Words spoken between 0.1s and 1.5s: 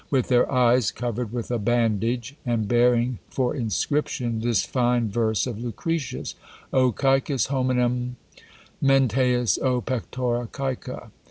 their eyes covered